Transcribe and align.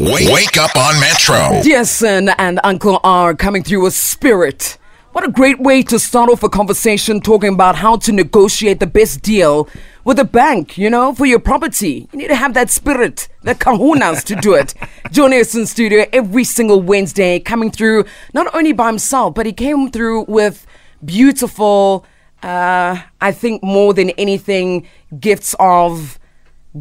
Wake, 0.00 0.28
wake 0.28 0.56
up 0.56 0.74
on 0.74 0.98
Metro. 0.98 1.62
Dear 1.62 1.84
Son 1.84 2.28
and 2.30 2.58
Uncle 2.64 2.98
R 3.04 3.32
coming 3.32 3.62
through 3.62 3.84
with 3.84 3.94
spirit. 3.94 4.76
What 5.12 5.24
a 5.24 5.30
great 5.30 5.60
way 5.60 5.84
to 5.84 6.00
start 6.00 6.28
off 6.28 6.42
a 6.42 6.48
conversation 6.48 7.20
talking 7.20 7.54
about 7.54 7.76
how 7.76 7.98
to 7.98 8.10
negotiate 8.10 8.80
the 8.80 8.88
best 8.88 9.22
deal 9.22 9.68
with 10.02 10.18
a 10.18 10.24
bank, 10.24 10.76
you 10.76 10.90
know, 10.90 11.14
for 11.14 11.26
your 11.26 11.38
property. 11.38 12.08
You 12.10 12.18
need 12.18 12.26
to 12.26 12.34
have 12.34 12.54
that 12.54 12.70
spirit, 12.70 13.28
the 13.42 13.54
kahunas 13.54 14.24
to 14.24 14.34
do 14.34 14.54
it. 14.54 14.74
Us 15.16 15.54
in 15.54 15.64
studio 15.64 16.06
every 16.12 16.42
single 16.42 16.82
Wednesday, 16.82 17.38
coming 17.38 17.70
through 17.70 18.04
not 18.32 18.52
only 18.52 18.72
by 18.72 18.88
himself, 18.88 19.34
but 19.34 19.46
he 19.46 19.52
came 19.52 19.92
through 19.92 20.24
with 20.24 20.66
beautiful, 21.04 22.04
uh, 22.42 23.00
I 23.20 23.30
think 23.30 23.62
more 23.62 23.94
than 23.94 24.10
anything, 24.10 24.88
gifts 25.20 25.54
of 25.60 26.18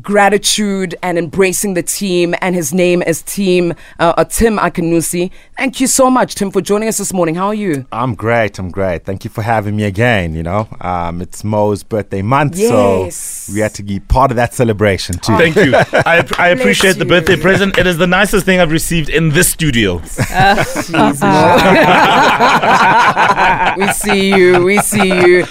gratitude 0.02 0.96
and 1.04 1.18
embracing 1.18 1.74
the 1.76 1.84
team. 1.84 2.36
And 2.42 2.56
his 2.56 2.74
name 2.74 3.02
is 3.04 3.22
Team 3.22 3.74
uh, 4.00 4.14
uh, 4.18 4.26
Tim 4.26 4.58
Akinnusi. 4.58 5.32
Thank 5.58 5.80
you 5.80 5.88
so 5.88 6.10
much, 6.10 6.36
Tim, 6.36 6.52
for 6.52 6.62
joining 6.62 6.90
us 6.90 6.98
this 6.98 7.14
morning. 7.14 7.36
How 7.36 7.48
are 7.48 7.54
you? 7.54 7.86
I'm 7.92 8.16
great. 8.16 8.58
I'm 8.60 8.72
great. 8.72 9.06
Thank 9.06 9.24
you 9.24 9.30
for 9.30 9.42
having 9.44 9.76
me 9.76 9.84
again. 9.84 10.34
You 10.34 10.44
know, 10.44 10.68
um, 10.82 11.22
it's 11.22 11.44
Mo's 11.44 11.84
birthday 11.84 12.22
month, 12.22 12.58
Yes. 12.58 13.16
so 13.16 13.54
we 13.54 13.60
had 13.60 13.74
to 13.76 13.84
be 13.84 14.00
part 14.00 14.32
of 14.32 14.38
that 14.38 14.54
celebration 14.54 15.18
too. 15.20 15.38
Thank 15.38 15.56
you. 15.58 15.74
I, 15.76 16.28
I 16.38 16.50
appreciate 16.50 16.98
the 16.98 17.06
birthday 17.06 17.38
present. 17.38 17.78
It 17.78 17.88
is 17.88 17.98
the 17.98 18.08
nicest 18.08 18.46
thing 18.46 18.60
I've 18.60 18.72
received 18.72 19.10
in 19.10 19.30
this 19.30 19.52
studio. 19.52 19.98
we 23.78 23.88
see 23.94 24.36
you. 24.36 24.64
We 24.64 24.80
see 24.80 25.08
you. 25.08 25.46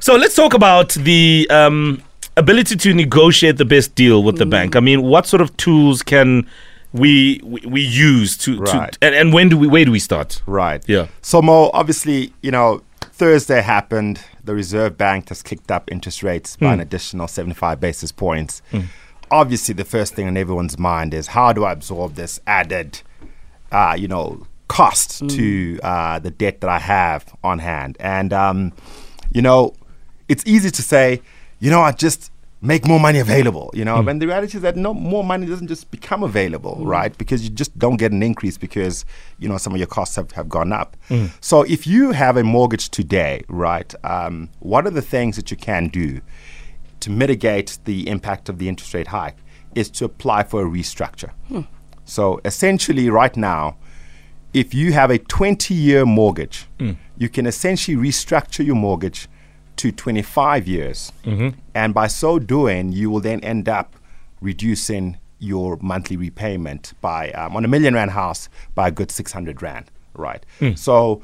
So 0.00 0.16
let's 0.16 0.34
talk 0.34 0.54
about 0.54 0.90
the 0.90 1.46
um, 1.50 2.02
ability 2.40 2.76
to 2.76 2.94
negotiate 2.94 3.56
the 3.56 3.64
best 3.64 3.94
deal 3.94 4.22
with 4.22 4.36
the 4.38 4.46
bank. 4.46 4.74
I 4.76 4.80
mean, 4.80 5.02
what 5.02 5.26
sort 5.26 5.40
of 5.42 5.56
tools 5.56 6.02
can 6.02 6.46
we 6.92 7.40
we, 7.44 7.60
we 7.66 7.80
use 7.80 8.36
to, 8.38 8.58
Right. 8.58 8.92
to 8.92 8.98
and, 9.02 9.14
and 9.14 9.32
when 9.32 9.48
do 9.48 9.56
we 9.56 9.66
where 9.68 9.84
do 9.84 9.92
we 9.92 10.00
start? 10.00 10.42
Right. 10.46 10.82
Yeah. 10.88 11.06
So 11.22 11.40
Mo, 11.40 11.70
obviously, 11.72 12.32
you 12.42 12.50
know, 12.50 12.82
Thursday 13.12 13.60
happened. 13.62 14.20
The 14.42 14.54
Reserve 14.54 14.96
Bank 14.96 15.28
has 15.28 15.42
kicked 15.42 15.70
up 15.70 15.90
interest 15.92 16.22
rates 16.22 16.56
by 16.56 16.72
an 16.72 16.80
additional 16.80 17.28
75 17.28 17.78
basis 17.78 18.10
points. 18.10 18.62
Obviously, 19.30 19.74
the 19.74 19.84
first 19.84 20.14
thing 20.14 20.26
on 20.26 20.36
everyone's 20.36 20.76
mind 20.78 21.14
is 21.14 21.28
how 21.28 21.52
do 21.52 21.64
I 21.64 21.70
absorb 21.72 22.14
this 22.14 22.40
added, 22.48 23.00
uh, 23.70 23.94
you 23.96 24.08
know, 24.08 24.46
cost 24.66 25.28
to 25.28 25.78
uh, 25.84 26.18
the 26.18 26.30
debt 26.32 26.60
that 26.62 26.70
I 26.70 26.78
have 26.80 27.22
on 27.44 27.58
hand? 27.60 27.96
And 28.00 28.32
um, 28.32 28.72
you 29.32 29.42
know, 29.42 29.74
it's 30.28 30.42
easy 30.46 30.70
to 30.72 30.82
say, 30.82 31.22
you 31.60 31.70
know, 31.70 31.82
I 31.82 31.92
just 31.92 32.32
make 32.62 32.86
more 32.86 33.00
money 33.00 33.18
available, 33.18 33.70
you 33.72 33.84
know, 33.84 34.02
hmm. 34.02 34.08
and 34.08 34.20
the 34.20 34.26
reality 34.26 34.58
is 34.58 34.62
that 34.62 34.76
no 34.76 34.92
more 34.92 35.24
money 35.24 35.46
doesn't 35.46 35.68
just 35.68 35.90
become 35.90 36.22
available, 36.22 36.74
hmm. 36.74 36.84
right? 36.84 37.16
Because 37.16 37.42
you 37.42 37.50
just 37.50 37.78
don't 37.78 37.96
get 37.96 38.12
an 38.12 38.22
increase 38.22 38.58
because, 38.58 39.04
you 39.38 39.48
know, 39.48 39.56
some 39.56 39.72
of 39.72 39.78
your 39.78 39.86
costs 39.86 40.16
have, 40.16 40.32
have 40.32 40.48
gone 40.48 40.72
up. 40.72 40.96
Hmm. 41.08 41.26
So 41.40 41.62
if 41.62 41.86
you 41.86 42.12
have 42.12 42.36
a 42.36 42.44
mortgage 42.44 42.90
today, 42.90 43.44
right, 43.48 43.94
um, 44.04 44.50
what 44.58 44.86
are 44.86 44.90
the 44.90 45.02
things 45.02 45.36
that 45.36 45.50
you 45.50 45.56
can 45.56 45.88
do 45.88 46.20
to 47.00 47.10
mitigate 47.10 47.78
the 47.84 48.08
impact 48.08 48.48
of 48.48 48.58
the 48.58 48.68
interest 48.68 48.92
rate 48.92 49.08
hike 49.08 49.36
is 49.74 49.90
to 49.90 50.04
apply 50.04 50.42
for 50.42 50.62
a 50.62 50.68
restructure. 50.68 51.32
So 52.04 52.40
essentially, 52.44 53.08
right 53.08 53.36
now, 53.36 53.76
if 54.52 54.74
you 54.74 54.92
have 54.92 55.10
a 55.10 55.18
20 55.18 55.74
year 55.74 56.04
mortgage, 56.04 56.66
you 57.16 57.28
can 57.28 57.46
essentially 57.46 57.96
restructure 57.96 58.64
your 58.64 58.74
mortgage 58.74 59.28
to 59.80 59.90
25 59.90 60.68
years. 60.68 61.10
Mm-hmm. 61.24 61.58
And 61.74 61.94
by 61.94 62.06
so 62.06 62.38
doing, 62.38 62.92
you 62.92 63.08
will 63.10 63.20
then 63.20 63.40
end 63.40 63.66
up 63.66 63.96
reducing 64.42 65.18
your 65.38 65.78
monthly 65.80 66.18
repayment 66.18 66.92
by, 67.00 67.30
um, 67.32 67.56
on 67.56 67.64
a 67.64 67.68
million 67.68 67.94
rand 67.94 68.10
house, 68.10 68.50
by 68.74 68.88
a 68.88 68.90
good 68.90 69.10
600 69.10 69.62
rand, 69.62 69.90
right? 70.12 70.44
Hmm. 70.58 70.74
So 70.74 71.22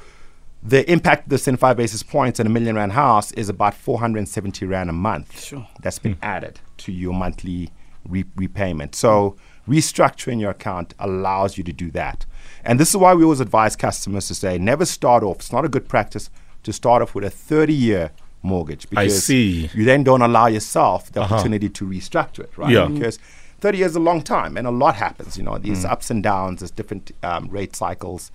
the 0.63 0.91
impact 0.91 1.25
of 1.25 1.29
the 1.29 1.39
75 1.39 1.77
basis 1.77 2.03
points 2.03 2.41
on 2.41 2.47
a 2.47 2.49
million 2.49 2.77
rand 2.77 2.93
house 2.93 3.31
is 3.33 3.51
about 3.51 3.75
470 3.75 4.65
rand 4.65 4.89
a 4.89 4.95
month. 4.95 5.39
Sure. 5.39 5.69
That's 5.83 5.99
been 5.99 6.15
hmm. 6.15 6.25
added 6.25 6.59
to 6.79 6.93
your 6.93 7.13
monthly 7.13 7.69
re- 8.09 8.25
repayment. 8.37 8.95
So 8.95 9.37
restructuring 9.69 10.41
your 10.41 10.53
account 10.53 10.95
allows 10.99 11.59
you 11.59 11.65
to 11.65 11.75
do 11.75 11.91
that. 11.91 12.25
And 12.65 12.81
this 12.81 12.89
is 12.89 12.97
why 12.97 13.13
we 13.13 13.23
always 13.23 13.41
advise 13.41 13.77
customers 13.77 14.29
to 14.29 14.35
say 14.35 14.57
never 14.57 14.87
start 14.87 15.23
off. 15.23 15.41
It's 15.41 15.53
not 15.53 15.67
a 15.67 15.69
good 15.69 15.91
practice 15.91 16.31
to 16.63 16.73
start 16.73 17.03
off 17.03 17.15
with 17.15 17.25
a 17.25 17.31
30 17.31 17.75
year 17.75 18.13
mortgage 18.47 18.89
because 18.89 19.25
see. 19.25 19.71
you 19.75 19.85
then 19.85 20.05
don't 20.05 20.23
allow 20.23 20.47
yourself 20.47 21.13
the 21.13 21.21
opportunity 21.21 21.69
to 21.69 21.85
restructure 21.85 22.41
it, 22.41 22.57
right? 22.57 22.71
Yeah. 22.73 22.87
Because 22.87 23.19
30 23.61 23.79
years 23.79 23.91
is 23.93 23.97
a 23.97 24.01
long 24.01 24.23
time 24.23 24.57
and 24.57 24.67
a 24.67 24.71
lot 24.71 24.95
happens, 24.95 25.37
you 25.37 25.43
know, 25.43 25.59
these 25.59 25.85
ups 25.85 26.11
and 26.11 26.23
downs, 26.23 26.61
there's 26.61 26.71
different 26.71 27.13
um, 27.23 27.49
rate 27.49 27.75
cycles. 27.75 28.31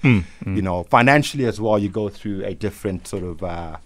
You 0.55 0.61
know, 0.61 0.83
financially 0.83 1.45
as 1.45 1.61
well, 1.61 1.79
you 1.79 1.89
go 1.89 2.09
through 2.09 2.43
a 2.45 2.53
different 2.53 3.07
sort 3.07 3.23
of. 3.23 3.43
Uh, 3.43 3.77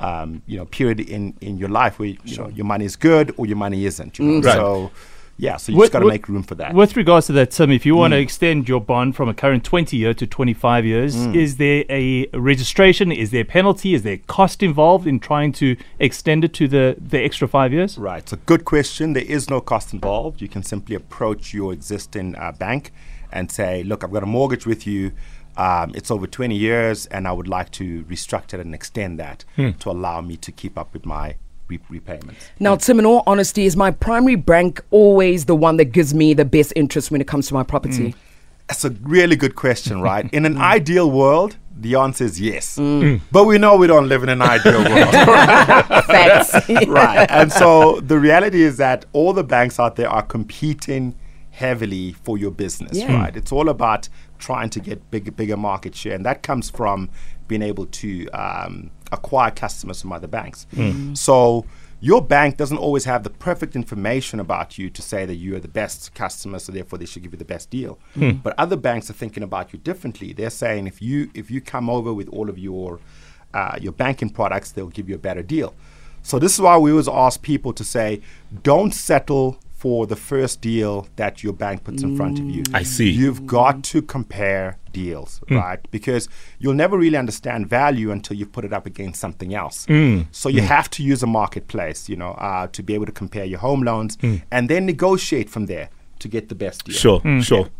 um, 0.00 0.40
you 0.46 0.56
know, 0.56 0.64
period 0.64 0.98
in, 0.98 1.36
in 1.42 1.58
your 1.58 1.68
life 1.68 1.98
where 1.98 2.08
you 2.08 2.36
know 2.38 2.48
your 2.48 2.64
money 2.64 2.86
is 2.86 2.96
good 2.96 3.34
or 3.36 3.44
your 3.44 3.58
money 3.58 3.84
isn't. 3.84 4.18
You 4.18 4.24
know? 4.24 4.40
Right. 4.40 4.54
So, 4.54 4.90
yeah, 5.40 5.56
so 5.56 5.72
you 5.72 5.78
With- 5.78 5.86
just 5.86 5.92
got 5.94 5.98
to 6.00 6.04
with- 6.04 6.12
make 6.14 6.28
room 6.28 6.42
for 6.42 6.54
that. 6.56 6.74
With 6.74 6.96
regards 6.96 7.26
to 7.28 7.32
that, 7.32 7.50
Tim, 7.50 7.70
if 7.70 7.86
you 7.86 7.94
Mm. 7.94 7.98
want 7.98 8.12
to 8.12 8.18
extend 8.18 8.68
your 8.68 8.80
bond 8.80 9.16
from 9.16 9.28
a 9.28 9.34
current 9.34 9.64
20 9.64 9.96
year 9.96 10.12
to 10.14 10.26
25 10.26 10.84
years, 10.84 11.16
Mm. 11.16 11.34
is 11.34 11.56
there 11.56 11.84
a 11.88 12.26
registration? 12.34 13.10
Is 13.10 13.30
there 13.30 13.42
a 13.42 13.44
penalty? 13.44 13.94
Is 13.94 14.02
there 14.02 14.18
cost 14.26 14.62
involved 14.62 15.06
in 15.06 15.18
trying 15.18 15.52
to 15.54 15.76
extend 15.98 16.44
it 16.44 16.52
to 16.54 16.68
the, 16.68 16.96
the 17.00 17.18
extra 17.24 17.48
five 17.48 17.72
years? 17.72 17.96
Right. 17.98 18.22
It's 18.22 18.32
a 18.32 18.36
good 18.36 18.64
question. 18.64 19.14
There 19.14 19.24
is 19.24 19.48
no 19.48 19.60
cost 19.60 19.92
involved. 19.94 20.42
You 20.42 20.48
can 20.48 20.62
simply 20.62 20.94
approach 20.94 21.54
your 21.54 21.72
existing 21.72 22.36
uh, 22.36 22.52
bank 22.52 22.92
and 23.32 23.50
say, 23.50 23.82
look, 23.82 24.04
I've 24.04 24.12
got 24.12 24.22
a 24.22 24.26
mortgage 24.26 24.66
with 24.66 24.86
you. 24.86 25.12
Um, 25.56 25.92
it's 25.94 26.10
over 26.10 26.26
20 26.26 26.54
years, 26.56 27.06
and 27.06 27.26
I 27.26 27.32
would 27.32 27.48
like 27.48 27.70
to 27.72 28.04
restructure 28.04 28.58
and 28.60 28.74
extend 28.74 29.18
that 29.18 29.44
to 29.56 29.90
allow 29.90 30.20
me 30.20 30.36
to 30.38 30.52
keep 30.52 30.78
up 30.78 30.92
with 30.92 31.04
my 31.04 31.34
re- 31.70 31.80
repayments. 31.88 32.50
Now, 32.58 32.76
Tim, 32.76 32.98
in 32.98 33.06
all 33.06 33.22
honesty, 33.26 33.64
is 33.64 33.76
my 33.76 33.90
primary 33.90 34.36
bank 34.36 34.82
always 34.90 35.46
the 35.46 35.56
one 35.56 35.76
that 35.78 35.86
gives 35.86 36.12
me 36.12 36.34
the 36.34 36.44
best 36.44 36.72
interest 36.76 37.10
when 37.10 37.20
it 37.20 37.26
comes 37.26 37.48
to 37.48 37.54
my 37.54 37.62
property? 37.62 38.08
Mm. 38.08 38.14
That's 38.68 38.84
a 38.84 38.90
really 38.90 39.36
good 39.36 39.56
question, 39.56 40.00
right? 40.00 40.28
In 40.32 40.44
an 40.44 40.56
mm. 40.56 40.60
ideal 40.60 41.10
world, 41.10 41.56
the 41.76 41.94
answer 41.94 42.24
is 42.24 42.40
yes. 42.40 42.76
Mm. 42.76 43.20
But 43.32 43.44
we 43.44 43.58
know 43.58 43.76
we 43.76 43.86
don't 43.86 44.08
live 44.08 44.22
in 44.22 44.28
an 44.28 44.42
ideal 44.42 44.84
world. 44.84 45.10
Facts. 46.06 46.68
right. 46.88 47.26
And 47.30 47.50
so 47.50 48.00
the 48.00 48.18
reality 48.18 48.62
is 48.62 48.76
that 48.76 49.06
all 49.12 49.32
the 49.32 49.44
banks 49.44 49.80
out 49.80 49.96
there 49.96 50.08
are 50.08 50.22
competing 50.22 51.16
heavily 51.50 52.12
for 52.12 52.38
your 52.38 52.50
business, 52.50 52.96
Yeah. 52.96 53.14
right? 53.14 53.36
It's 53.36 53.50
all 53.50 53.68
about 53.68 54.08
trying 54.38 54.70
to 54.70 54.80
get 54.80 55.10
bigger, 55.10 55.32
bigger 55.32 55.56
market 55.56 55.94
share, 55.94 56.14
and 56.14 56.24
that 56.24 56.42
comes 56.42 56.70
from 56.70 57.10
being 57.48 57.62
able 57.62 57.86
to 57.86 58.28
um, 58.28 58.90
acquire 59.12 59.50
customers 59.50 60.00
from 60.00 60.12
other 60.12 60.28
banks. 60.28 60.66
Hmm. 60.74 60.90
Hmm. 60.90 61.14
So 61.14 61.64
your 62.00 62.22
bank 62.22 62.56
doesn't 62.56 62.78
always 62.78 63.04
have 63.04 63.24
the 63.24 63.30
perfect 63.30 63.76
information 63.76 64.40
about 64.40 64.78
you 64.78 64.88
to 64.88 65.02
say 65.02 65.26
that 65.26 65.34
you 65.34 65.54
are 65.56 65.60
the 65.60 65.68
best 65.68 66.14
customer, 66.14 66.58
so 66.58 66.72
therefore 66.72 66.98
they 66.98 67.04
should 67.04 67.22
give 67.22 67.32
you 67.32 67.38
the 67.38 67.44
best 67.44 67.68
deal. 67.68 67.98
Hmm. 68.14 68.30
But 68.42 68.54
other 68.56 68.76
banks 68.76 69.10
are 69.10 69.14
thinking 69.14 69.42
about 69.42 69.72
you 69.72 69.78
differently. 69.78 70.32
They're 70.32 70.50
saying 70.50 70.86
if 70.86 71.02
you 71.02 71.30
if 71.34 71.50
you 71.50 71.60
come 71.60 71.90
over 71.90 72.14
with 72.14 72.28
all 72.30 72.48
of 72.48 72.58
your 72.58 73.00
uh, 73.52 73.76
your 73.80 73.92
banking 73.92 74.30
products, 74.30 74.72
they'll 74.72 74.88
give 74.88 75.08
you 75.08 75.14
a 75.14 75.18
better 75.18 75.42
deal. 75.42 75.74
So 76.22 76.38
this 76.38 76.54
is 76.54 76.60
why 76.60 76.76
we 76.78 76.90
always 76.90 77.08
ask 77.08 77.42
people 77.42 77.72
to 77.72 77.84
say, 77.84 78.20
don't 78.62 78.92
settle 78.92 79.58
for 79.80 80.06
the 80.06 80.14
first 80.14 80.60
deal 80.60 81.08
that 81.16 81.42
your 81.42 81.54
bank 81.54 81.84
puts 81.84 82.02
in 82.02 82.14
front 82.14 82.38
of 82.38 82.44
you. 82.44 82.62
I 82.74 82.82
see. 82.82 83.08
You've 83.08 83.46
got 83.46 83.82
to 83.84 84.02
compare 84.02 84.76
deals, 84.92 85.40
right? 85.50 85.80
Because 85.90 86.28
you'll 86.58 86.74
never 86.74 86.98
really 86.98 87.16
understand 87.16 87.66
value 87.66 88.10
until 88.10 88.36
you 88.36 88.44
put 88.44 88.66
it 88.66 88.74
up 88.74 88.84
against 88.84 89.18
something 89.18 89.54
else. 89.54 89.86
So 90.32 90.50
you 90.50 90.60
have 90.60 90.90
to 90.90 91.02
use 91.02 91.22
a 91.22 91.26
marketplace, 91.26 92.10
you 92.10 92.16
know, 92.16 92.32
uh, 92.32 92.66
to 92.66 92.82
be 92.82 92.92
able 92.92 93.06
to 93.06 93.12
compare 93.12 93.46
your 93.46 93.58
home 93.60 93.82
loans 93.82 94.18
and 94.50 94.68
then 94.68 94.84
negotiate 94.84 95.48
from 95.48 95.64
there 95.64 95.88
to 96.18 96.28
get 96.28 96.50
the 96.50 96.54
best 96.54 96.84
deal. 96.84 96.94
Sure, 96.94 97.22
sure. 97.40 97.70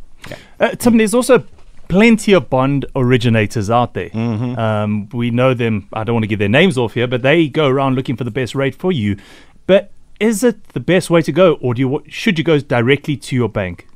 Uh, 0.58 0.70
Tim, 0.70 0.96
there's 0.96 1.12
also 1.12 1.44
plenty 1.88 2.32
of 2.32 2.48
bond 2.48 2.86
originators 2.96 3.68
out 3.68 3.92
there. 3.92 4.08
Mm-hmm. 4.08 4.58
Um, 4.58 5.08
we 5.12 5.30
know 5.30 5.53
them. 5.53 5.86
I 5.92 6.04
don't 6.04 6.14
want 6.14 6.22
to 6.22 6.28
give 6.28 6.38
their 6.38 6.48
names 6.48 6.78
off 6.78 6.94
here, 6.94 7.06
but 7.06 7.20
they 7.20 7.48
go 7.48 7.66
around 7.66 7.94
looking 7.94 8.16
for 8.16 8.24
the 8.24 8.30
best 8.30 8.54
rate 8.54 8.74
for 8.74 8.91
you. 8.91 9.18
But 9.66 9.92
is 10.20 10.44
it 10.44 10.62
the 10.68 10.80
best 10.80 11.10
way 11.10 11.22
to 11.22 11.32
go, 11.32 11.54
or 11.54 11.74
do 11.74 11.80
you 11.80 12.02
should 12.08 12.38
you 12.38 12.44
go 12.44 12.58
directly 12.60 13.16
to 13.16 13.34
your 13.36 13.48
bank? 13.48 13.86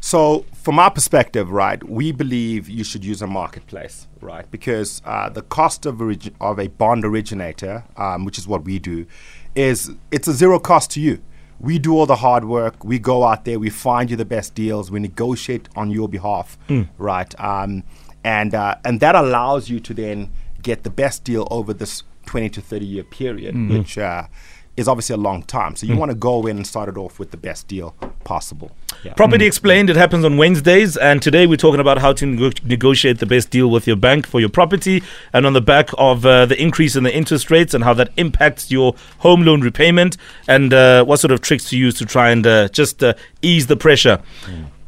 So, 0.00 0.44
from 0.52 0.78
our 0.80 0.90
perspective, 0.90 1.50
right, 1.50 1.82
we 1.88 2.10
believe 2.10 2.68
you 2.68 2.82
should 2.82 3.04
use 3.04 3.22
a 3.22 3.26
marketplace, 3.26 4.08
right? 4.20 4.50
Because 4.50 5.00
uh, 5.04 5.28
the 5.28 5.42
cost 5.42 5.86
of, 5.86 5.96
origi- 5.98 6.34
of 6.40 6.58
a 6.58 6.66
bond 6.66 7.04
originator, 7.04 7.84
um, 7.96 8.24
which 8.24 8.36
is 8.36 8.48
what 8.48 8.64
we 8.64 8.80
do, 8.80 9.06
is 9.54 9.92
it's 10.10 10.26
a 10.26 10.32
zero 10.32 10.58
cost 10.58 10.90
to 10.92 11.00
you. 11.00 11.22
We 11.60 11.78
do 11.78 11.96
all 11.96 12.06
the 12.06 12.16
hard 12.16 12.44
work. 12.46 12.84
We 12.84 12.98
go 12.98 13.22
out 13.22 13.44
there. 13.44 13.60
We 13.60 13.70
find 13.70 14.10
you 14.10 14.16
the 14.16 14.24
best 14.24 14.56
deals. 14.56 14.90
We 14.90 14.98
negotiate 14.98 15.68
on 15.76 15.90
your 15.92 16.08
behalf, 16.08 16.58
right? 16.98 17.32
Um, 17.40 17.84
and 18.24 18.54
uh, 18.56 18.74
and 18.84 18.98
that 18.98 19.14
allows 19.14 19.68
you 19.70 19.78
to 19.80 19.94
then 19.94 20.32
get 20.62 20.82
the 20.82 20.90
best 20.90 21.22
deal 21.22 21.46
over 21.50 21.72
this 21.72 22.02
20 22.26 22.48
to 22.50 22.60
30 22.60 22.84
year 22.86 23.04
period, 23.04 23.54
which 23.68 23.96
uh, 23.98 24.24
is 24.76 24.88
obviously 24.88 25.12
a 25.14 25.18
long 25.18 25.42
time. 25.42 25.76
So 25.76 25.86
you 25.86 25.96
want 25.96 26.10
to 26.10 26.14
go 26.14 26.46
in 26.46 26.56
and 26.56 26.66
start 26.66 26.88
it 26.88 26.96
off 26.96 27.18
with 27.18 27.30
the 27.30 27.36
best 27.36 27.68
deal 27.68 27.94
possible. 28.24 28.70
Yeah. 29.04 29.12
Property 29.14 29.44
Explained, 29.44 29.90
it 29.90 29.96
happens 29.96 30.24
on 30.24 30.38
Wednesdays. 30.38 30.96
And 30.96 31.20
today 31.20 31.46
we're 31.46 31.56
talking 31.58 31.80
about 31.80 31.98
how 31.98 32.14
to 32.14 32.24
nego- 32.24 32.58
negotiate 32.64 33.18
the 33.18 33.26
best 33.26 33.50
deal 33.50 33.68
with 33.70 33.86
your 33.86 33.96
bank 33.96 34.26
for 34.26 34.40
your 34.40 34.48
property. 34.48 35.02
And 35.34 35.44
on 35.44 35.52
the 35.52 35.60
back 35.60 35.90
of 35.98 36.24
uh, 36.24 36.46
the 36.46 36.60
increase 36.60 36.96
in 36.96 37.04
the 37.04 37.14
interest 37.14 37.50
rates 37.50 37.74
and 37.74 37.84
how 37.84 37.92
that 37.94 38.12
impacts 38.16 38.70
your 38.70 38.94
home 39.18 39.42
loan 39.44 39.60
repayment 39.60 40.16
and 40.48 40.72
uh, 40.72 41.04
what 41.04 41.20
sort 41.20 41.32
of 41.32 41.42
tricks 41.42 41.68
to 41.68 41.76
use 41.76 41.94
to 41.98 42.06
try 42.06 42.30
and 42.30 42.46
uh, 42.46 42.68
just 42.68 43.02
uh, 43.04 43.12
ease 43.42 43.66
the 43.66 43.76
pressure. 43.76 44.22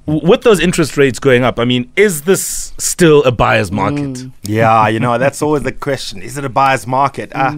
W- 0.06 0.26
With 0.26 0.42
those 0.42 0.60
interest 0.60 0.96
rates 0.96 1.18
going 1.18 1.44
up, 1.44 1.58
I 1.58 1.64
mean, 1.66 1.90
is 1.96 2.22
this 2.22 2.72
still 2.78 3.22
a 3.24 3.32
buyer's 3.32 3.70
market? 3.70 4.30
Yeah, 4.44 4.88
you 4.88 5.00
know, 5.00 5.18
that's 5.18 5.42
always 5.42 5.62
the 5.62 5.72
question. 5.72 6.22
Is 6.22 6.38
it 6.38 6.44
a 6.44 6.48
buyer's 6.48 6.86
market? 6.86 7.32
Uh, 7.34 7.56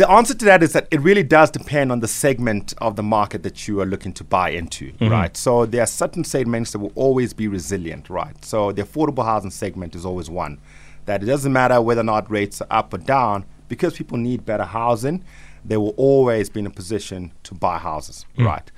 the 0.00 0.10
answer 0.10 0.32
to 0.32 0.46
that 0.46 0.62
is 0.62 0.72
that 0.72 0.88
it 0.90 0.98
really 1.02 1.22
does 1.22 1.50
depend 1.50 1.92
on 1.92 2.00
the 2.00 2.08
segment 2.08 2.72
of 2.78 2.96
the 2.96 3.02
market 3.02 3.42
that 3.42 3.68
you 3.68 3.82
are 3.82 3.84
looking 3.84 4.14
to 4.14 4.24
buy 4.24 4.48
into, 4.48 4.86
mm-hmm. 4.92 5.10
right? 5.10 5.36
So 5.36 5.66
there 5.66 5.82
are 5.82 5.86
certain 5.86 6.24
segments 6.24 6.72
that 6.72 6.78
will 6.78 6.92
always 6.94 7.34
be 7.34 7.48
resilient, 7.48 8.08
right? 8.08 8.42
So 8.42 8.72
the 8.72 8.82
affordable 8.82 9.26
housing 9.26 9.50
segment 9.50 9.94
is 9.94 10.06
always 10.06 10.30
one. 10.30 10.58
That 11.04 11.22
it 11.22 11.26
doesn't 11.26 11.52
matter 11.52 11.82
whether 11.82 12.00
or 12.00 12.04
not 12.04 12.30
rates 12.30 12.62
are 12.62 12.66
up 12.70 12.94
or 12.94 12.98
down, 12.98 13.44
because 13.68 13.92
people 13.92 14.16
need 14.16 14.46
better 14.46 14.64
housing, 14.64 15.22
they 15.66 15.76
will 15.76 15.94
always 15.98 16.48
be 16.48 16.60
in 16.60 16.66
a 16.66 16.70
position 16.70 17.32
to 17.42 17.54
buy 17.54 17.76
houses, 17.76 18.24
mm. 18.38 18.46
right? 18.46 18.72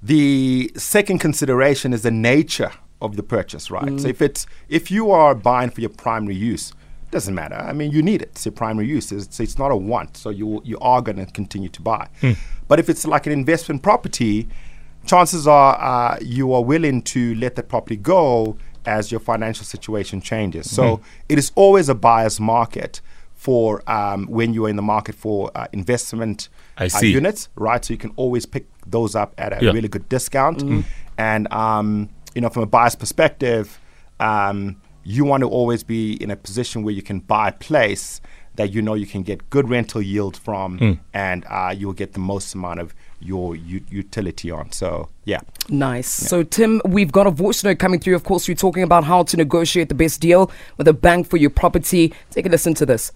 The 0.00 0.70
second 0.76 1.18
consideration 1.18 1.92
is 1.92 2.02
the 2.02 2.12
nature 2.12 2.70
of 3.02 3.16
the 3.16 3.24
purchase, 3.24 3.68
right? 3.68 3.98
So 3.98 4.06
mm. 4.06 4.10
if 4.10 4.22
it's 4.22 4.46
if 4.68 4.92
you 4.92 5.10
are 5.10 5.34
buying 5.34 5.70
for 5.70 5.80
your 5.80 5.90
primary 5.90 6.36
use, 6.36 6.72
doesn't 7.10 7.34
matter. 7.34 7.56
I 7.56 7.72
mean, 7.72 7.90
you 7.90 8.02
need 8.02 8.22
it. 8.22 8.28
It's 8.32 8.44
your 8.46 8.52
primary 8.52 8.86
use. 8.86 9.10
It's, 9.12 9.40
it's 9.40 9.58
not 9.58 9.70
a 9.70 9.76
want, 9.76 10.16
so 10.16 10.30
you 10.30 10.60
you 10.64 10.78
are 10.80 11.02
going 11.02 11.16
to 11.16 11.26
continue 11.26 11.68
to 11.70 11.82
buy. 11.82 12.08
But 12.68 12.78
if 12.78 12.88
it's 12.88 13.04
like 13.06 13.26
an 13.26 13.32
investment 13.32 13.82
property, 13.82 14.46
chances 15.06 15.46
are 15.46 15.76
uh, 15.80 16.18
you 16.20 16.52
are 16.52 16.62
willing 16.62 17.02
to 17.02 17.34
let 17.36 17.56
that 17.56 17.68
property 17.68 17.96
go 17.96 18.56
as 18.86 19.10
your 19.10 19.20
financial 19.20 19.64
situation 19.64 20.20
changes. 20.20 20.70
So 20.70 21.00
it 21.28 21.38
is 21.38 21.52
always 21.54 21.88
a 21.88 21.94
buyer's 21.94 22.38
market 22.40 23.00
for 23.34 23.82
um, 23.90 24.26
when 24.26 24.52
you 24.54 24.66
are 24.66 24.68
in 24.68 24.76
the 24.76 24.82
market 24.82 25.14
for 25.14 25.50
uh, 25.54 25.66
investment 25.72 26.48
uh, 26.94 26.98
units, 27.14 27.48
right? 27.56 27.84
So 27.84 27.92
you 27.94 27.98
can 27.98 28.12
always 28.16 28.46
pick 28.46 28.66
those 28.86 29.14
up 29.14 29.34
at 29.38 29.52
a 29.52 29.64
Yeah. 29.64 29.72
really 29.72 29.88
good 29.88 30.08
discount. 30.08 30.62
And 31.18 31.50
um, 31.52 32.08
you 32.34 32.40
know, 32.42 32.48
from 32.50 32.62
a 32.62 32.66
buyer's 32.66 32.94
perspective, 32.94 33.80
um, 34.20 34.76
you 35.04 35.24
want 35.24 35.42
to 35.42 35.48
always 35.48 35.82
be 35.82 36.14
in 36.22 36.30
a 36.30 36.36
position 36.36 36.82
where 36.82 36.94
you 36.94 37.02
can 37.02 37.20
buy 37.20 37.48
a 37.48 37.52
place 37.52 38.20
that 38.56 38.72
you 38.72 38.82
know 38.82 38.94
you 38.94 39.06
can 39.06 39.22
get 39.22 39.48
good 39.48 39.68
rental 39.70 40.02
yield 40.02 40.36
from, 40.36 41.00
and 41.14 41.44
uh, 41.48 41.74
you'll 41.76 41.92
get 41.92 42.12
the 42.12 42.18
most 42.18 42.54
amount 42.54 42.80
of 42.80 42.94
your 43.20 43.56
u- 43.56 43.84
utility 43.90 44.50
on. 44.50 44.72
So 44.72 45.08
yeah. 45.24 45.40
Nice. 45.68 46.08
So, 46.08 46.42
Tim, 46.42 46.82
we've 46.84 47.12
got 47.12 47.26
a 47.26 47.30
voice 47.30 47.62
note 47.62 47.78
coming 47.78 48.00
through. 48.00 48.16
Of 48.16 48.24
course, 48.24 48.48
you're 48.48 48.56
talking 48.56 48.82
about 48.82 49.04
how 49.04 49.22
to 49.22 49.36
negotiate 49.36 49.88
the 49.88 49.94
best 49.94 50.20
deal 50.20 50.50
with 50.76 50.88
a 50.88 50.92
bank 50.92 51.28
for 51.28 51.36
your 51.36 51.50
property. 51.50 52.12
Take 52.30 52.46
a 52.46 52.48
listen 52.48 52.74
to 52.74 52.86
this. 52.86 53.12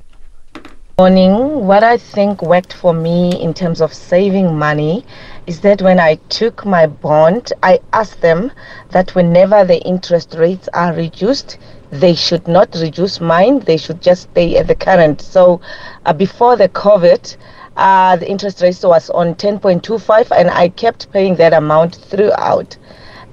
morning, 0.98 1.66
what 1.66 1.82
I 1.82 1.96
think 1.98 2.40
worked 2.40 2.72
for 2.72 2.94
me 2.94 3.42
in 3.42 3.52
terms 3.52 3.80
of 3.80 3.92
saving 3.92 4.56
money 4.56 5.04
is 5.46 5.60
that 5.60 5.82
when 5.82 6.00
I 6.00 6.14
took 6.28 6.64
my 6.64 6.86
bond, 6.86 7.52
I 7.62 7.80
asked 7.92 8.20
them 8.20 8.52
that 8.90 9.14
whenever 9.14 9.64
the 9.64 9.80
interest 9.82 10.34
rates 10.38 10.68
are 10.72 10.92
reduced, 10.92 11.58
they 11.90 12.14
should 12.14 12.48
not 12.48 12.74
reduce 12.74 13.20
mine, 13.20 13.60
they 13.60 13.76
should 13.76 14.00
just 14.00 14.22
stay 14.30 14.56
at 14.56 14.66
the 14.66 14.74
current. 14.74 15.20
So 15.20 15.60
uh, 16.06 16.12
before 16.12 16.56
the 16.56 16.68
COVID, 16.68 17.36
uh, 17.76 18.16
the 18.16 18.28
interest 18.28 18.62
rate 18.62 18.78
was 18.82 19.10
on 19.10 19.34
10.25, 19.34 20.30
and 20.30 20.50
I 20.50 20.68
kept 20.68 21.12
paying 21.12 21.36
that 21.36 21.52
amount 21.52 21.96
throughout. 21.96 22.76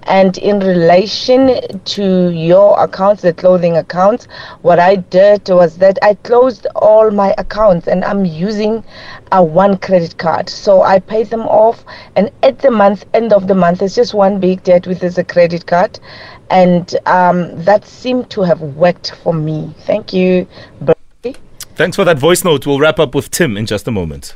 And 0.04 0.38
in 0.38 0.60
relation 0.60 1.80
to 1.80 2.30
your 2.32 2.82
accounts, 2.84 3.22
the 3.22 3.34
clothing 3.34 3.78
accounts, 3.78 4.28
what 4.62 4.80
I 4.80 4.96
did 4.96 5.48
was 5.50 5.78
that 5.78 6.00
I 6.02 6.16
closed 6.16 6.68
all 6.76 7.12
my 7.12 7.34
accounts 7.38 7.88
and 7.88 8.04
I'm 8.04 8.26
using 8.26 8.84
a 9.32 9.44
one 9.44 9.78
credit 9.78 10.18
card. 10.18 10.50
So 10.50 10.82
I 10.82 11.00
paid 11.00 11.30
them 11.30 11.42
off, 11.42 11.86
and 12.16 12.32
at 12.44 12.60
the 12.60 12.72
month, 12.72 13.06
end 13.14 13.32
of 13.32 13.48
the 13.48 13.56
month, 13.56 13.82
it's 13.82 13.96
just 13.96 14.14
one 14.14 14.40
big 14.40 14.64
debt 14.64 14.88
with 14.88 15.04
is 15.04 15.18
a 15.18 15.24
credit 15.24 15.66
card. 15.68 16.00
And 16.50 16.94
um, 17.06 17.64
that 17.64 17.86
seemed 17.86 18.30
to 18.32 18.42
have 18.42 18.60
worked 18.60 19.16
for 19.24 19.34
me. 19.34 19.74
Thank 19.86 20.12
you. 20.14 20.48
Thanks 21.76 21.96
for 21.96 22.04
that 22.04 22.20
voice 22.20 22.44
note. 22.44 22.68
We'll 22.68 22.80
wrap 22.80 23.00
up 23.00 23.16
with 23.16 23.32
Tim 23.32 23.56
in 23.56 23.66
just 23.66 23.88
a 23.88 23.92
moment. 23.92 24.36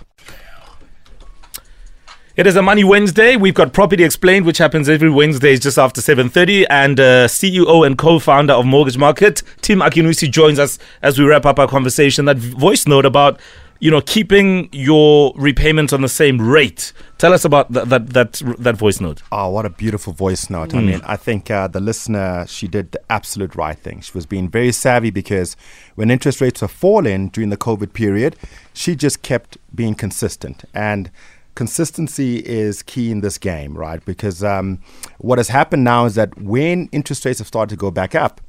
It 2.38 2.46
is 2.48 2.58
a 2.58 2.62
Money 2.62 2.84
Wednesday. 2.84 3.38
We've 3.38 3.54
got 3.54 3.72
Property 3.72 4.04
Explained, 4.04 4.46
which 4.46 4.58
happens 4.58 4.90
every 4.90 5.10
Wednesday 5.10 5.56
just 5.56 5.78
after 5.78 6.02
7.30. 6.02 6.66
And 6.70 7.00
uh, 7.00 7.28
CEO 7.30 7.88
and 7.88 7.98
co-founder 7.98 8.52
of 8.52 8.66
Mortgage 8.66 8.98
Market, 8.98 9.42
Tim 9.62 9.80
Akinnusi, 9.80 10.30
joins 10.30 10.60
us 10.60 10.78
as 11.02 11.18
we 11.18 11.24
wrap 11.24 11.46
up 11.46 11.60
our 11.60 11.68
conversation. 11.70 12.26
That 12.26 12.36
voice 12.36 12.88
note 12.88 13.06
about, 13.06 13.40
you 13.80 13.90
know, 13.90 14.02
keeping 14.02 14.68
your 14.74 15.32
repayments 15.38 15.94
on 15.94 16.02
the 16.02 16.10
same 16.10 16.42
rate. 16.42 16.92
Tell 17.20 17.32
us 17.32 17.46
about 17.46 17.72
that 17.72 17.88
that 17.88 18.10
that, 18.10 18.34
that 18.60 18.76
voice 18.76 19.00
note. 19.00 19.22
Oh, 19.32 19.52
what 19.52 19.66
a 19.66 19.70
beautiful 19.70 20.12
voice 20.12 20.50
note. 20.50 20.76
I 20.76 20.82
mean, 20.82 21.00
I 21.06 21.16
think 21.16 21.50
uh, 21.50 21.70
the 21.70 21.80
listener, 21.80 22.46
she 22.50 22.68
did 22.68 22.92
the 22.92 23.02
absolute 23.10 23.56
right 23.56 23.80
thing. 23.80 24.02
She 24.02 24.12
was 24.14 24.26
being 24.26 24.50
very 24.50 24.74
savvy 24.74 25.10
because 25.10 25.56
when 25.96 26.12
interest 26.12 26.42
rates 26.42 26.62
were 26.62 26.68
falling 26.68 27.30
during 27.30 27.50
the 27.50 27.56
COVID 27.58 27.94
period, 27.94 28.36
she 28.74 28.94
just 28.94 29.22
kept 29.22 29.58
being 29.74 29.96
consistent. 29.96 30.66
And 30.74 31.10
consistency 31.56 32.38
is 32.38 32.84
key 32.84 33.12
in 33.12 33.22
this 33.22 33.38
game, 33.38 33.76
right? 33.78 34.04
Because 34.06 34.44
um, 34.44 34.80
what 35.18 35.40
has 35.40 35.48
happened 35.50 35.84
now 35.84 36.06
is 36.06 36.16
that 36.16 36.38
when 36.38 36.88
interest 36.92 37.26
rates 37.26 37.40
have 37.40 37.48
started 37.48 37.70
to 37.72 37.80
go 37.80 37.92
back 37.92 38.14
up, 38.14 38.42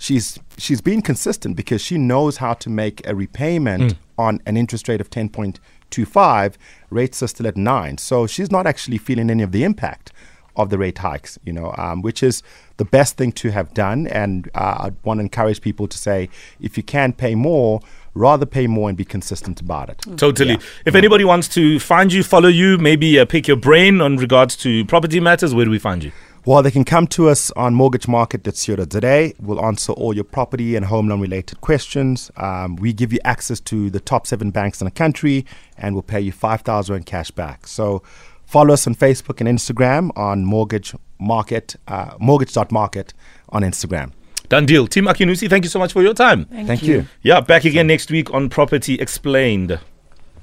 she's 0.00 0.38
she's 0.56 0.80
been 0.80 1.02
consistent 1.02 1.56
because 1.56 1.80
she 1.80 1.98
knows 1.98 2.38
how 2.38 2.54
to 2.54 2.70
make 2.70 3.06
a 3.06 3.14
repayment 3.14 3.94
on 4.18 4.40
an 4.46 4.56
interest 4.56 4.88
rate 4.88 5.00
of 5.00 5.10
10.25 5.10 6.54
rates 6.90 7.22
are 7.22 7.26
still 7.26 7.46
at 7.46 7.56
9 7.56 7.98
so 7.98 8.26
she's 8.26 8.50
not 8.50 8.66
actually 8.66 8.98
feeling 8.98 9.30
any 9.30 9.42
of 9.42 9.52
the 9.52 9.62
impact 9.62 10.10
of 10.56 10.70
the 10.70 10.78
rate 10.78 10.98
hikes 10.98 11.38
you 11.44 11.52
know 11.52 11.74
um, 11.76 12.00
which 12.00 12.22
is 12.22 12.42
the 12.80 12.84
best 12.86 13.18
thing 13.18 13.30
to 13.30 13.50
have 13.50 13.74
done. 13.74 14.06
And 14.06 14.50
uh, 14.54 14.88
i 14.88 14.90
want 15.04 15.18
to 15.18 15.22
encourage 15.22 15.60
people 15.60 15.86
to 15.86 15.98
say 15.98 16.30
if 16.60 16.78
you 16.78 16.82
can 16.82 17.12
pay 17.12 17.34
more 17.34 17.80
rather 18.14 18.46
pay 18.46 18.66
more 18.66 18.88
and 18.88 18.98
be 18.98 19.04
consistent 19.04 19.60
about 19.60 19.88
it 19.88 19.98
Totally. 20.16 20.58
If 20.84 20.94
anybody 20.94 21.24
wants 21.24 21.48
to 21.48 21.78
find 21.78 22.12
you, 22.12 22.22
follow 22.22 22.48
you, 22.48 22.78
maybe 22.78 23.18
uh, 23.18 23.24
pick 23.24 23.46
your 23.46 23.56
brain 23.56 24.00
on 24.00 24.16
regards 24.16 24.56
to 24.56 24.84
property 24.86 25.20
matters, 25.20 25.54
where 25.54 25.64
do 25.64 25.70
we 25.70 25.78
find 25.78 26.04
you? 26.04 26.12
Well, 26.46 26.62
they 26.62 26.70
can 26.70 26.84
come 26.84 27.06
to 27.08 27.28
us 27.28 27.50
on 27.50 27.74
mortgagemarket.co.za. 27.74 29.34
We'll 29.40 29.62
answer 29.62 29.92
all 29.92 30.14
your 30.14 30.24
property 30.24 30.74
and 30.74 30.86
home 30.86 31.08
loan 31.08 31.20
related 31.20 31.60
questions. 31.60 32.30
Um, 32.36 32.76
we 32.76 32.94
give 32.94 33.12
you 33.12 33.18
access 33.24 33.60
to 33.60 33.90
the 33.90 34.00
top 34.00 34.26
seven 34.26 34.50
banks 34.50 34.80
in 34.80 34.86
the 34.86 34.90
country 34.90 35.44
and 35.76 35.94
we'll 35.94 36.02
pay 36.02 36.20
you 36.20 36.32
5,000 36.32 36.96
in 36.96 37.02
cash 37.02 37.30
back. 37.30 37.66
So 37.66 38.02
follow 38.46 38.72
us 38.72 38.86
on 38.86 38.94
Facebook 38.94 39.40
and 39.40 39.58
Instagram 39.58 40.16
on 40.16 40.46
mortgage 40.46 40.94
market, 41.18 41.76
uh, 41.86 42.14
mortgage.market 42.18 43.12
on 43.50 43.62
Instagram. 43.62 44.12
Done 44.50 44.66
deal. 44.66 44.88
Tim 44.88 45.04
Akinnusi, 45.04 45.48
thank 45.48 45.64
you 45.64 45.70
so 45.70 45.78
much 45.78 45.92
for 45.92 46.02
your 46.02 46.12
time. 46.12 46.44
Thank, 46.46 46.82
you. 46.82 47.06
Yeah, 47.22 47.40
back 47.40 47.64
again 47.64 47.86
next 47.86 48.10
week 48.10 48.34
on 48.34 48.48
Property 48.48 48.94
Explained. 48.94 49.78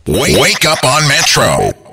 Wake, 0.07 0.39
wake 0.39 0.65
up 0.65 0.81
on 0.85 1.05
Metro. 1.09 1.86